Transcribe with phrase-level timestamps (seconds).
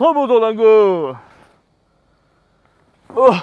[0.00, 1.14] 太不走，南哥。
[3.08, 3.42] 呃，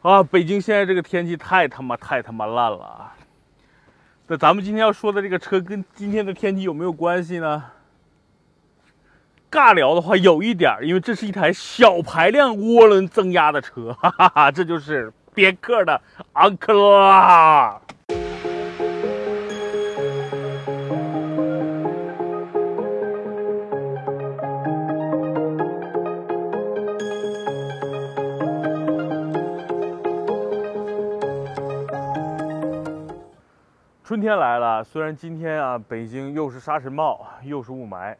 [0.00, 3.16] 啊，北京现在这个天气太他妈太他妈烂了啊！
[4.28, 7.64] 那咱们今天要说的这个车跟今天的天气有没有关系呢？
[9.50, 16.00] 尬聊的话有一点，因为这是一台小排量涡轮增压的车，哈哈哈，这就是别克的
[16.34, 17.80] 昂克拉。
[34.20, 38.14] 春天来了，虽然今天啊，北京又是沙尘暴，又是雾霾，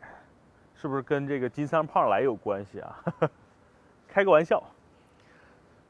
[0.75, 3.05] 是不是跟这个金三胖来有关系啊？
[4.09, 4.63] 开个玩笑。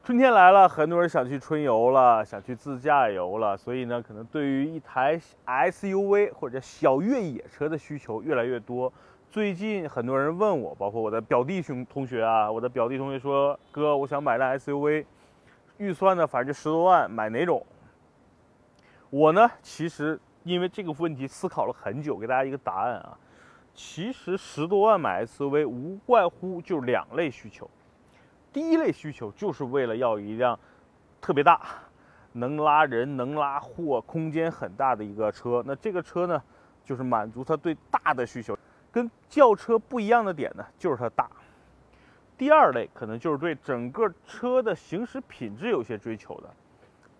[0.03, 8.91] 春天来了，很多人想去春游了，想去自驾游了，所以呢，可能对于一台 SUV 或者小越野车的需求越来越多。
[9.29, 15.05] 最近很多人问我，包括我的表弟兄同学啊，我的表弟同学说：“哥，我想买辆 SUV，
[15.77, 17.65] 预算呢，反正就十多万，买哪种？”
[19.11, 23.17] 我呢，其实因为这个问题思考了很久，给大家一个答案啊。
[23.73, 27.69] 其实十多万买 SUV 无外乎就两类需求。
[28.53, 30.57] 第一类需求就是为了要一辆
[31.19, 31.61] 特别大、
[32.31, 35.61] 能拉人、能拉货、空间很大的一个车。
[35.65, 36.41] 那这个车呢，
[36.85, 38.57] 就是满足他对大的需求。
[38.93, 41.29] 跟轿车不一样的点呢，就是它大。
[42.37, 46.49] 第二类可能就是对整个车的行驶品质有些追求的。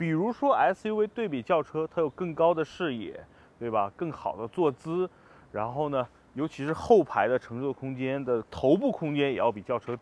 [0.02, 3.24] 比如说 SUV 对比轿车，它有更高的视野，
[3.60, 3.94] 对吧？
[3.96, 5.08] 更好的坐姿，
[5.52, 9.96] 然后呢，尤其是后排的乘坐空间的头部空间也要比轿车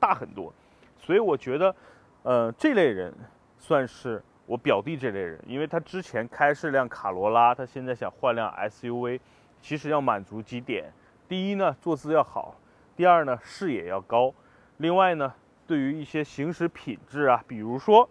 [0.00, 0.50] 大很多。
[0.98, 1.76] 所以我觉得，
[2.22, 3.12] 呃，这类人
[3.58, 9.20] 算是我表弟这类人，因为他之前开是辆卡罗拉，他现在想换辆 SUV，
[9.60, 10.90] 其实要满足几点：
[11.28, 12.56] 第一呢，坐姿要好；
[12.96, 14.32] 第二呢，视野要高；
[14.78, 15.34] 另外呢，
[15.66, 18.08] 对于一些行驶品质啊，比如说。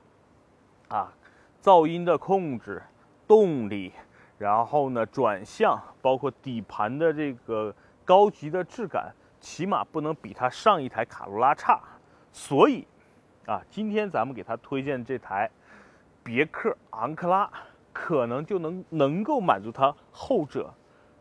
[0.88, 1.12] 啊，
[1.66, 2.80] 噪音的控制、
[3.28, 3.92] 动力，
[4.38, 7.74] 然后呢转向，包括底盘的这个
[8.06, 11.82] 高级的质感，起码不能比它上一台卡罗拉差。
[12.32, 12.88] 所以，
[13.48, 15.50] 啊，今天咱们给他推荐这台
[16.24, 17.50] 别克昂克拉，
[17.92, 20.72] 可能就能能够满足他后者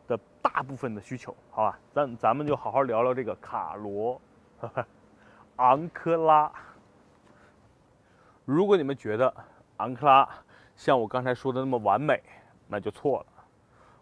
[0.07, 1.79] 的大部分的需求，好吧？
[1.91, 4.21] 咱咱们就好好聊聊这个卡罗
[5.57, 6.53] 昂克拉。
[8.45, 9.35] 如果你们觉得，
[9.79, 10.29] 昂克拉
[10.77, 12.23] 像我刚才说的那么完美，
[12.69, 13.27] 那就错了。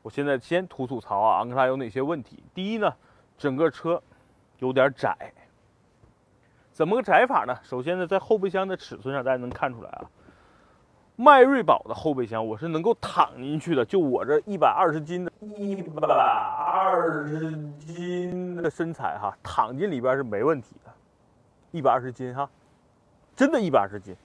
[0.03, 2.43] 我现在先吐吐槽啊，昂克拉有哪些问题？
[2.55, 2.93] 第一呢，
[3.39, 4.03] 整个车
[4.59, 5.33] 有点窄。
[6.73, 7.57] 怎么个窄法呢？
[7.63, 10.11] 首先呢，在后备箱的尺寸上，大家能看出来啊。
[11.15, 20.91] 迈锐宝的后备箱我是能够躺进去的，就我这一百二十斤的，一百二十斤的身材哈，躺进里边是没问题的。
[21.71, 22.49] 一百二十斤哈，
[23.37, 24.17] 真的一百二十斤。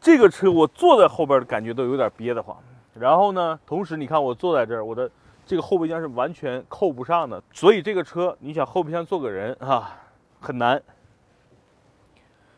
[0.00, 2.56] 这个车我坐在后边的感觉都有点憋得慌，
[2.94, 5.10] 然后呢，同时你看我坐在这儿，我的
[5.44, 9.94] 这个后备箱是完全扣不上的，所以这个车你想后备箱坐个人啊，
[10.40, 10.82] 很难。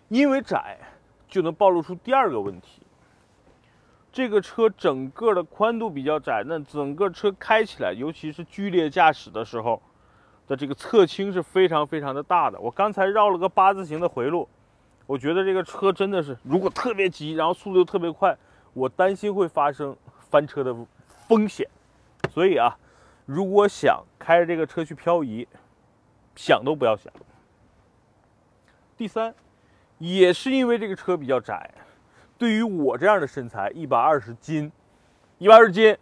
[0.09, 0.79] 因为窄，
[1.27, 2.83] 就能暴露出第二个问题。
[4.13, 9.83] 这个车整个的宽度比较窄，那整个车开起来，尤其是剧烈驾驶的时候
[10.47, 12.61] 的这个侧倾是非常非常的大的。
[12.61, 14.49] 我刚才绕了个八字形的回路。
[15.07, 18.37] 我觉得这个车真的是，如果特别急，然后速度又特别快，
[18.73, 19.97] 我担心会发生
[20.31, 20.75] 翻车的
[21.29, 21.69] 风险。
[22.31, 22.79] 所以啊，
[23.27, 25.47] 如果想开着这个车去漂移，
[26.37, 27.13] 想都不要想。
[28.97, 29.35] 第三，
[29.99, 31.71] 也是因为这个车比较窄，
[32.39, 34.71] 对于我这样的身材，一百二十斤，
[35.39, 35.97] 一百二十斤，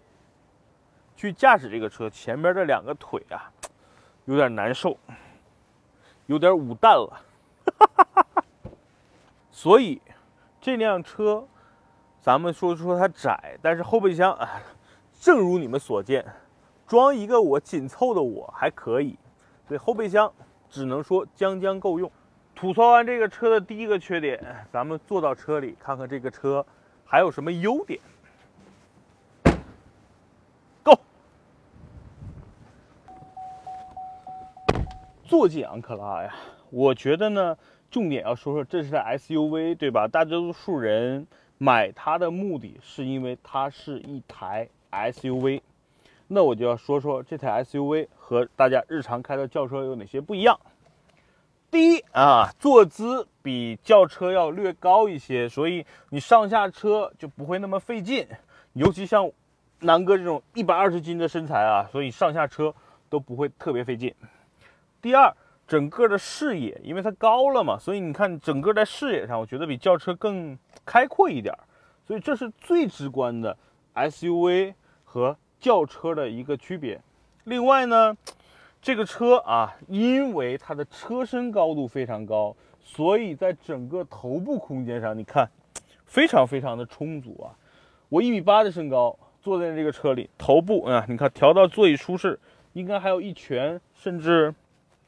[1.17, 3.51] 去驾驶这个车，前边这两个腿啊，
[4.27, 4.97] 有点难受，
[6.27, 7.23] 有点捂蛋了。
[7.65, 8.27] 哈哈哈哈
[9.63, 10.01] 所以，
[10.59, 11.47] 这辆车，
[12.19, 14.49] 咱们说说它窄，但是后备箱啊，
[15.21, 16.25] 正如你们所见，
[16.87, 19.19] 装一个我紧凑的我还可以，
[19.69, 20.33] 所以后备箱
[20.71, 22.11] 只能说将将够用。
[22.55, 24.43] 吐槽完这个车的第一个缺点，
[24.73, 26.65] 咱们坐到车里看看这个车
[27.05, 28.01] 还有什么优点。
[30.83, 30.99] Go，
[35.23, 36.35] 坐进昂克拉呀，
[36.71, 37.59] 我觉得呢。
[37.91, 40.07] 重点要说说，这是台 SUV，对吧？
[40.07, 41.27] 大多数人
[41.59, 45.61] 买它的目的是因为它是一台 SUV。
[46.29, 50.61] 那我就要说说这台 SUV 和大家日常开的轿车有哪些不一样。
[51.69, 58.25] 第一啊，坐姿比轿车要略高一些，所以你上下车就不会那么费劲。
[58.75, 59.29] 尤其像
[59.81, 62.73] 南哥这种一百二十斤的身材啊，所以上下车
[63.09, 64.15] 都不会特别费劲。
[65.03, 65.35] 第二。
[65.71, 71.57] 整个的视野，因为它高了嘛，所以你看整个在视野上，我觉得比轿车更开阔一点。
[72.05, 73.57] 所以这是最直观的
[73.95, 74.75] SUV
[75.05, 77.01] 和轿车的一个区别。
[77.45, 78.17] 另外呢，
[78.83, 85.49] 这个车啊，因为它的车身高度非常高，所以在整个头部空间上，你看
[86.05, 87.55] 非常非常的充足啊。
[88.09, 92.41] 我一米八的身高，坐在这个车里，头部啊，你看调到座椅舒适，
[92.73, 94.53] 应该还有一拳甚至。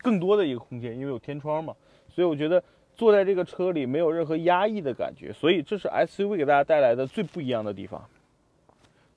[0.03, 1.75] 更多的一个空间，因为有天窗嘛，
[2.09, 2.63] 所以我觉得
[2.95, 8.05] 坐在这个车里没有任何压抑的感觉，所以这是 SUV 给大家带来的最不一样的地方。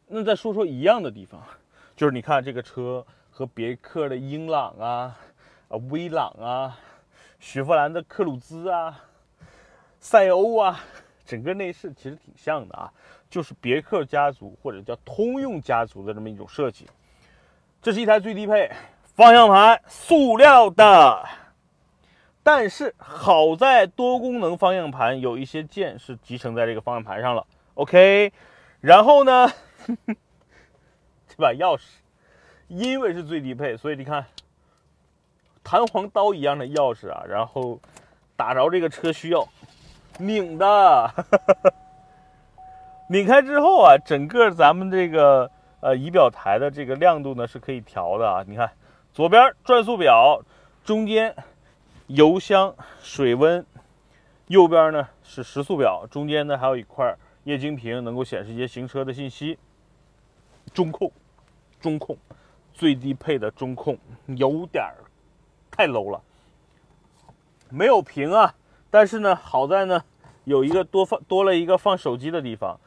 [0.07, 1.41] 那再说说一样的地方，
[1.97, 5.17] 就是你看这个车和别克的英朗啊、
[5.67, 6.77] 啊威朗啊、
[7.39, 9.03] 雪佛兰的克鲁兹啊、
[9.99, 10.79] 赛欧啊，
[11.25, 12.93] 整个内饰其实挺像的啊，
[13.29, 16.85] 就是别克家族或者叫通用家族的这么一种设计。
[17.81, 18.69] 这是一台最低配。
[19.15, 21.25] 方向盘塑料的，
[22.43, 27.47] 但是好在多功能方向盘有一些键是集成在这个方向盘上了。
[27.75, 28.33] OK，
[28.81, 29.49] 然后呢，
[31.29, 31.83] 这把钥匙，
[32.67, 34.25] 因为是最低配，所以你看，
[35.63, 37.79] 弹簧刀一样的钥匙啊，然后
[38.35, 39.47] 打着这个车需要
[40.17, 41.09] 拧的，
[43.07, 48.69] 拧开之后啊，整个咱们这个呃仪表台的这个亮度呢是可以调的啊，你看。
[49.15, 50.43] 左边转速表，
[50.83, 51.33] 中间
[52.07, 53.65] 油箱水温，
[54.47, 57.15] 右边呢是时速表，中间呢还有一块
[57.45, 59.57] 液晶屏，能够显示一些行车的信息。
[60.73, 61.09] 中控，
[61.79, 62.17] 中控，
[62.73, 63.97] 最低配的中控
[64.35, 64.83] 有点
[65.71, 66.21] 太 low 了，
[67.69, 68.53] 没有屏啊，
[68.91, 70.03] 但是呢好在呢
[70.43, 72.77] 有一个多放多了一个放手机的地方。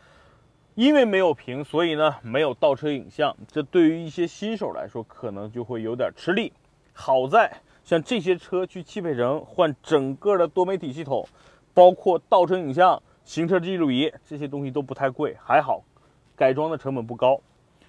[0.79, 6.53] 因为没有屏，所以呢没有倒车影像，这对于一些新手来说可能就会有点吃力。
[6.93, 7.53] 好在
[7.83, 11.27] 像这些车去汽配城换整个的多媒体系统，
[11.75, 15.83] 包括倒车影像、行车记录仪这些东西都不太贵，还好，
[16.37, 17.41] 改装的成本不高。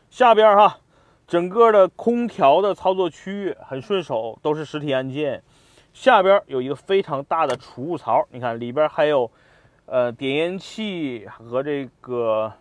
[0.10, 0.80] 下边哈，
[1.28, 5.44] 整个的空调的操作区域很顺手，都是实体按键。
[5.94, 9.30] 下边有一个非常大的储物槽，你看里边还有，
[9.86, 12.52] 呃，点烟器和这个。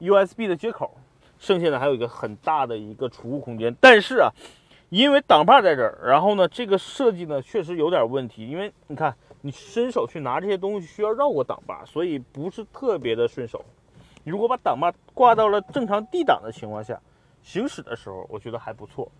[0.00, 0.96] USB 的接口，
[1.38, 3.74] 剩下的还有一个很大的一个储物空间。
[3.80, 4.30] 但是啊，
[4.90, 8.46] 因为挡把在这儿，然后呢，这个设计呢确实有点问题。
[8.46, 13.64] 因为你看，你伸手去拿这些东西需要绕过挡把，所以不是特别的顺手。
[14.24, 17.00] 如果把挡把挂到了正常 D 档的情况下，
[17.42, 19.10] 行驶的时候，我觉得还不错。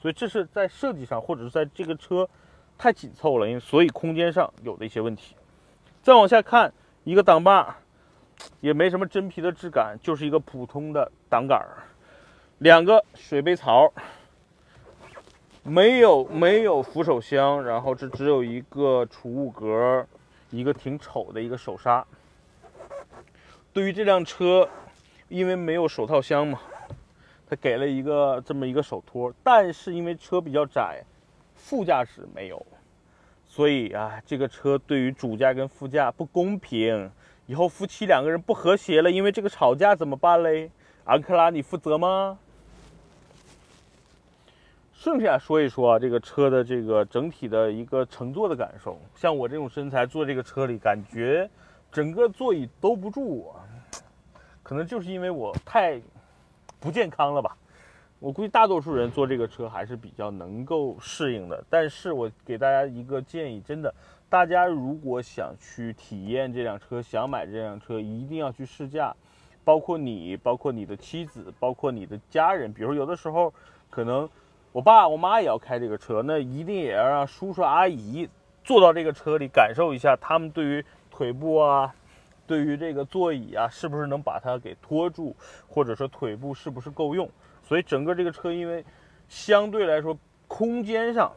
[0.00, 2.28] 所以这是在设计上，或者是在这个车
[2.78, 5.34] 太紧凑了，因为所以空间上有的一些问题。
[6.02, 6.72] 再往下看，
[7.04, 7.76] 一个挡把。
[8.60, 11.84] 也没什么真皮的质感，就是一个普通的挡杆儿，
[12.58, 13.92] 两个水杯槽，
[15.62, 20.06] 没有没有扶手箱，然后这只有一个储物格，
[20.50, 22.06] 一个挺丑的一个手刹。
[23.72, 24.68] 对于这辆车，
[25.28, 26.60] 因为没有手套箱嘛，
[27.48, 31.02] 它给了一个这么一个手托，但是因为车比较窄，
[31.54, 32.66] 副驾驶没有，
[33.48, 37.10] 所以啊，这个车对于主驾跟副驾不公平。
[37.50, 40.70] 以后夫妻两个人不和谐了，因为这个吵架怎么办嘞？
[41.02, 42.38] 安克拉，你负责吗？
[44.94, 48.96] 剩下说一说啊，这个车的这个整体的一个乘坐的感受。
[49.16, 51.50] 像我这种身材坐这个车里，感觉
[51.90, 53.60] 整个座椅兜不住我，
[54.62, 56.00] 可能就是因为我太
[56.78, 57.56] 不健康了吧。
[58.20, 61.64] 我估计大多数人坐这个车还是比较能够适应的。
[61.68, 63.92] 但是我给大家一个建议，真的。
[64.30, 69.12] 大家如果想去体验这辆车，想买这辆车，一定要去试驾，
[69.64, 72.72] 包括你，包括你的妻子，包括你的家人。
[72.72, 73.52] 比如有的时候，
[73.90, 74.30] 可能
[74.70, 78.28] 我爸我妈也要开这个车，那一定也要让叔叔阿姨
[78.62, 81.92] 坐到这个车里，感受一下他们对于腿部啊，
[82.46, 85.34] 对于这个座椅啊，是不是能把它给托住，
[85.68, 87.28] 或者说腿部是不是够用。
[87.64, 88.84] 所以整个这个车，因为
[89.28, 91.32] 相对来说空间上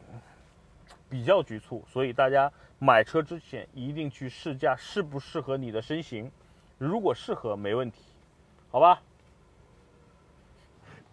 [1.10, 2.48] 比较局促，所以大家。
[2.84, 6.30] 买车之前一定去试驾，适不适合你的身形？
[6.76, 7.96] 如果适合，没问题，
[8.70, 9.00] 好吧？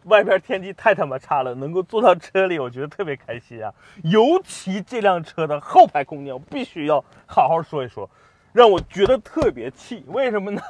[0.04, 3.74] 外边天气太他妈差了，能够坐到车里，我觉得特别开心啊！
[4.04, 8.10] 尤其这辆车的后排空间，我必须要好好说一说，
[8.52, 10.04] 让我觉得特别气。
[10.08, 10.62] 为什么呢？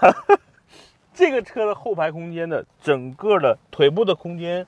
[1.15, 4.67] 这个车的后排空间的整个的腿部的空间、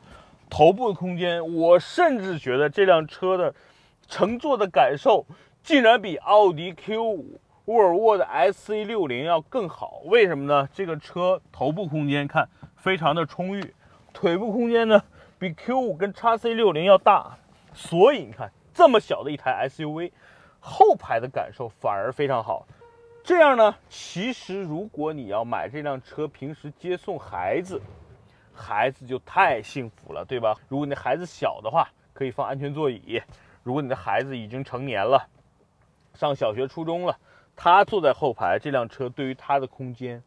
[0.50, 3.54] 头部的空间，我甚至觉得这辆车的
[4.08, 5.28] 乘坐的感受。
[5.64, 7.24] 竟然比奥迪 Q5、
[7.66, 10.68] 沃尔沃的 SC60 要更好，为什么呢？
[10.74, 13.74] 这个车头部空间看非常的充裕，
[14.12, 15.02] 腿部空间呢
[15.40, 17.38] 比 Q5 跟 x C60 要大，
[17.74, 20.12] 所以你看这么小的一台 SUV，
[20.60, 22.68] 后排的感受反而非常好。
[23.24, 27.82] 这样呢，其实如果你要买这辆车，平时接送孩子，
[28.54, 30.54] 孩子就太幸福了，对吧？
[30.68, 33.22] 如果你的孩子小的话，可以放安全座椅；
[33.64, 35.26] 如果你的孩子已经成年了，
[36.14, 37.18] 上小学、初中了，
[37.56, 40.22] 他坐在后排，这辆车对于他的空间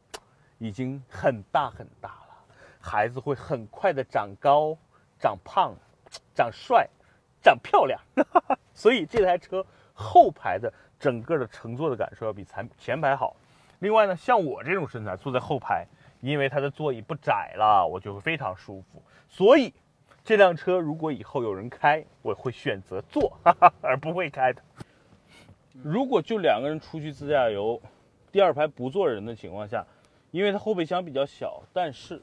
[0.59, 2.37] 已经很大很大了。
[2.81, 4.77] 孩子会很快的长高、
[5.19, 5.75] 长胖、
[6.35, 6.89] 长帅、
[7.43, 8.01] 长漂亮，
[8.75, 9.65] 所以这台车
[9.95, 10.73] 后排的。
[10.99, 13.37] 整个的乘坐的感受要比前前排好。
[13.81, 15.87] 另外呢，像我这种身材坐在后排，
[16.23, 19.03] 因为它的座椅不窄了，我就会非常舒服。
[19.29, 19.75] 所以
[20.25, 23.39] 这辆车如果以后有人开，我会选择坐，
[23.83, 24.63] 而不会开的。
[25.83, 27.81] 如果就两个人出去自驾游，
[28.33, 29.87] 第二排不坐人的情况下，
[30.31, 32.21] 因为它后备箱比较小，但是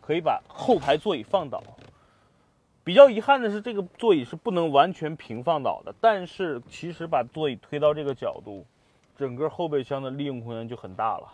[0.00, 1.62] 可以把后排座椅放倒。
[2.84, 5.94] 比较遗憾的是，这个座椅是不能完全平放倒的。
[6.00, 8.64] 但是，其实把座椅推到这个角度，
[9.16, 11.30] 整个后备箱的利用空间就很大了，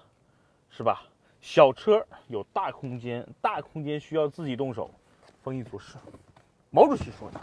[0.69, 1.05] 是吧？
[1.41, 4.91] 小车有大空间，大空间需要自己动手。
[5.45, 5.97] 丰衣足食。
[6.71, 7.41] 毛主席说的。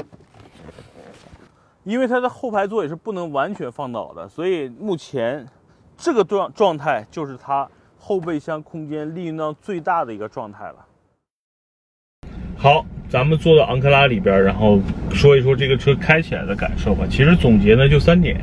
[1.83, 5.47] 因为它的后排座椅是不能完全放倒的，所以目前
[5.97, 10.85] 这个状状态就是它后备箱空间利用到最大的一个状态了。
[12.57, 12.85] 好。
[13.11, 14.79] 咱们坐到昂克拉里边，然后
[15.11, 17.05] 说一说这个车开起来的感受吧。
[17.09, 18.39] 其实总结呢就三点。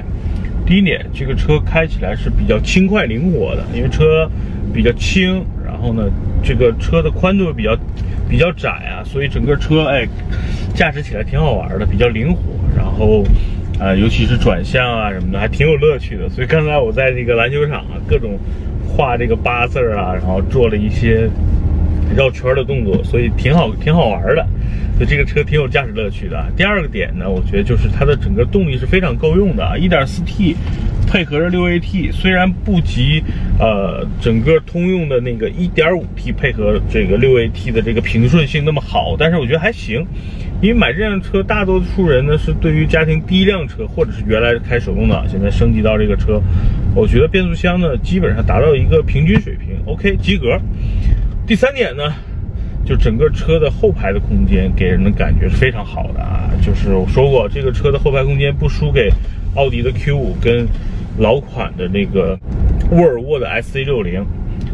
[0.67, 4.31] 第一点，这个车开起来是比较轻快灵活的，因为车
[4.71, 6.05] 比较轻，然后呢，
[6.45, 7.75] 这个车的宽度比较
[8.29, 10.07] 比较窄啊，所以整个车哎
[10.75, 12.43] 驾驶起来挺好玩的，比较灵活。
[12.79, 13.23] 然后
[13.79, 16.29] 啊，尤其是转向啊什么的，还挺有乐趣的。
[16.31, 18.39] 所以刚才我在这个篮球场啊，各种
[18.87, 21.29] 画这个八字啊，然后做了一些。
[22.17, 24.43] 绕圈的动作，所以挺好，挺好玩的。
[24.97, 26.43] 所以这个车挺有驾驶乐趣的。
[26.57, 30.57] 第二个点呢，我觉得就是它的整个动力是非常够用的啊，1.4T
[31.09, 33.23] 配合着 6AT，虽然不及
[33.59, 40.07] 呃整个通用的那个 1.5T 配合这个 6AT 的这个平顺性那么好，但是我觉得还行。
[40.61, 46.43] 因为买这辆车，大多数人呢是对于家庭第一辆车，或者是原来开手动挡，现在升级到这个车，
[46.95, 50.61] 我觉得变速箱呢基本上达到一个平均水平，OK 及格。
[51.47, 52.13] 第三点呢，
[52.85, 56.51] 就整个车的后排的空间给人的感觉是非常好的啊。
[56.61, 59.09] 就是我说过，这个车的后排空间不输给
[59.55, 60.67] 奥迪的 Q5 跟
[61.19, 62.39] 老款的那个
[62.91, 64.25] 沃尔沃的 SC60。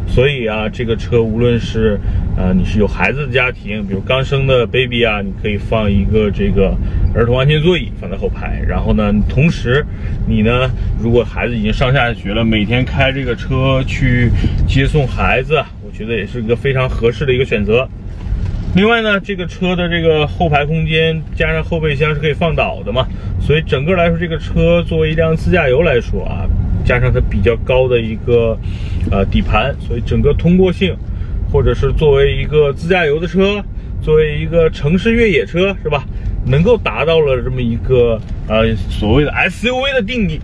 [0.07, 1.99] 所以啊，这个车无论是
[2.37, 6.77] 呃你是有孩子的家庭，比如刚生的 baby 啊，你可以放一个这个
[7.13, 8.61] 儿童安全座椅放在后排。
[8.67, 9.83] 然后呢，同时
[10.27, 10.69] 你呢，
[11.01, 14.29] 如果孩子已经上下学了，每天开这个车去
[14.67, 15.55] 接送孩子。
[15.83, 17.87] 我觉得也是一个非常合适的一个选择。
[18.75, 23.07] 另外呢，这个车的这个后排空间加上后备箱是可以放倒的嘛，
[23.39, 26.45] 所以整个来说，这个车作为一辆自驾游来说啊，
[26.83, 28.57] 加上它比较高的一个
[29.09, 30.93] 呃底盘，所以整个通过性，
[31.53, 33.63] 或者是作为一个自驾游的车，
[34.01, 36.03] 作为一个城市越野车是吧，
[36.45, 40.37] 能够达到了这么一个呃所谓的 SUV 的定义。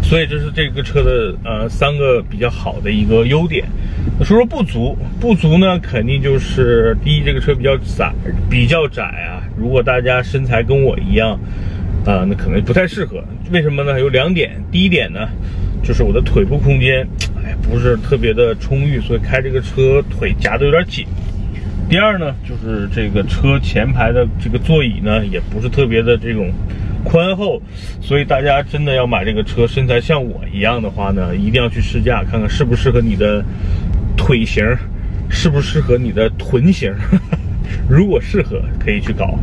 [0.00, 3.64] 所以这是这个车的呃三个比较好的一个优点。
[4.24, 8.12] 说说不足，不足呢，肯定就是第一，这个车比较窄，
[8.48, 9.42] 比较窄啊。
[9.56, 11.32] 如果大家身材跟我一样，
[12.06, 13.22] 啊，那可能不太适合。
[13.50, 13.98] 为什么呢？
[13.98, 14.52] 有两点。
[14.70, 15.28] 第一点呢，
[15.82, 17.06] 就是我的腿部空间，
[17.44, 21.04] 哎，不是特别的充裕，所以开这个车腿夹的有点紧。
[21.88, 26.50] 第二呢，就是这个车前排的这个座椅呢，也不是特别的这种。
[27.04, 27.60] 宽厚，
[28.00, 33.44] 所以大家真的要买这个车，身材像我一样的话呢，一定要去试驾，看看适不适合你的
[34.16, 34.64] 腿型，
[35.28, 36.92] 适不适合你的臀型。
[37.88, 39.38] 如果适合，可以去搞。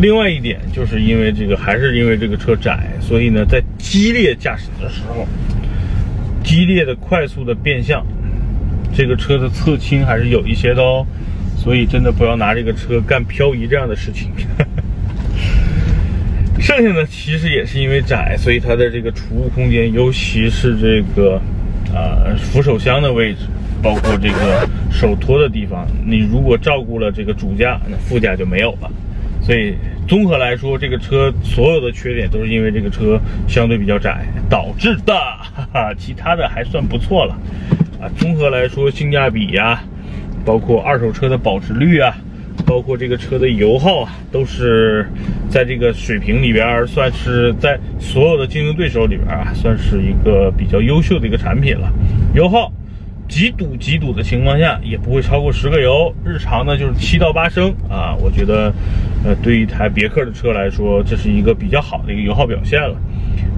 [0.00, 5.26] 另外一点，就是因为这个，还是因为这个车窄，所以呢，在激烈驾驶的时候，
[6.42, 8.04] 激烈的、快速的变向，
[8.92, 11.06] 这个车的侧倾还是有一些的哦。
[11.56, 14.30] 所以真的不要拿这个车干漂移这样的事情。
[16.60, 21.40] 剩下的，其实也是因为窄，所以它的这个储物空间，尤其是这个，
[21.94, 23.46] 呃，扶手箱的位置，
[23.80, 28.90] 包括这个手托的地方，你如果照顾了这个主驾，那副驾就没有了。
[29.40, 29.76] 所以
[30.08, 37.36] 综合来说，这个车所有的缺点都是因为这个车相对比较窄导致的，哈哈，其他的还算不错了。
[38.00, 39.80] 啊，综合来说，性价比呀，
[40.44, 42.16] 包括二手车的保值率啊。
[42.66, 45.06] 包括这个车的油耗啊，都是
[45.48, 51.92] 在这个水平里边，算是在所有的竞争对手里边啊，算是一个比较优秀的一个产品了。
[52.34, 52.72] 油耗
[53.28, 56.12] 极堵极堵的情况下，也不会超过十个油。
[56.24, 58.72] 日常呢就是七到八升啊，我觉得，
[59.24, 62.96] 呃，对一台别克的车来说，这是一个比较好的一个油耗表现了。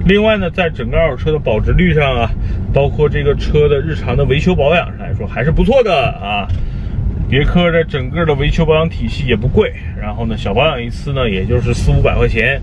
[0.05, 2.29] 另外呢，在整个二手车的保值率上啊，
[2.73, 6.47] 包括这个车的日常的维修保养上来说，还是不错的啊。
[7.29, 12.61] 别克的整个的维修保养体系也不贵，然后呢，小保养一次呢，也就是四五百块钱。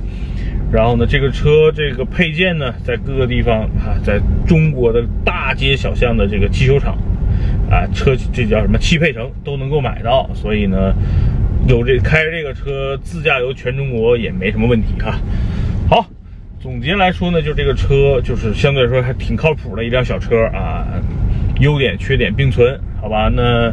[0.73, 6.97] 然后呢，这个车这个配件呢，在各个地方啊，在中国的大街小巷的这个汽修厂，
[7.71, 10.29] 啊，车这叫什么汽配城都能够买到。
[10.35, 10.95] 所以呢，
[11.69, 15.21] 有这开这个车自驾游全中国也没什么问题哈。
[15.89, 16.07] 好，
[16.59, 20.87] 总结来说呢，就这个车就是相对来说还挺靠谱的一辆小车啊，
[21.61, 23.31] 优点缺点并存，好吧？
[23.33, 23.73] 那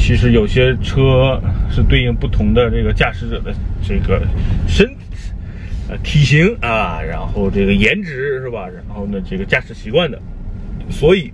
[0.00, 1.38] 其实有些车
[1.70, 3.54] 是对应不同的这个驾驶者的
[3.86, 4.26] 这个
[4.66, 4.90] 身。
[6.04, 8.66] 体型啊，然后这个颜值是吧？
[8.68, 10.16] 然后呢，这个驾驶习惯的，
[10.88, 11.32] 所以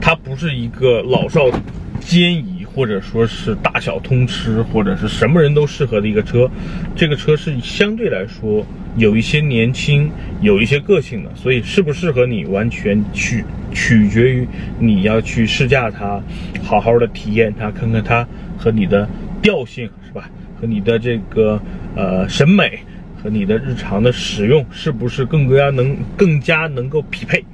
[0.00, 1.50] 它不是一个老少
[1.98, 6.46] 皆宜，或者说是大小通吃，或者是什么人都适合的一个车。
[6.94, 8.64] 这个车是相对来说
[8.96, 16.22] 有一些年轻，有一些个性的，所以适不适合你，完全取取决于你要去试驾它，
[16.62, 18.26] 好好的体验它，看看它
[18.58, 19.08] 和你的
[19.42, 20.30] 调性是吧？
[20.60, 21.60] 和你的这个
[21.94, 22.80] 呃审美。
[23.22, 27.44] 和你的日常的使用是不是更加能更加能够匹配？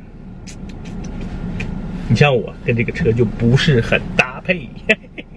[2.08, 4.68] 你像我跟这个车就不是很搭配。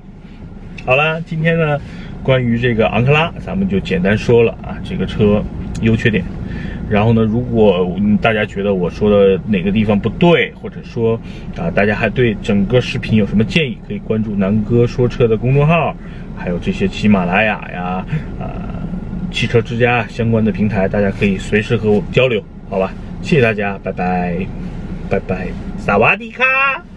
[0.85, 1.81] 好了，今天呢，
[2.21, 5.43] 关于这个昂克拉，咱们就简单说了啊，这个车
[5.81, 6.23] 优缺点。
[6.89, 11.19] 然后呢，如果大家觉得我说的哪个地方不对，或者说
[11.55, 15.95] 啊，大家还对整个视频有什么建议，可以关注南哥说车的公众号，
[16.35, 18.05] 还有这些喜马拉雅呀，
[18.39, 18.55] 啊。
[19.31, 22.91] 汽车之家相关的平台，大家可以随时和我交流，好吧？
[23.21, 24.35] 谢谢大家，拜拜，
[25.07, 26.88] 拜拜，萨瓦迪卡。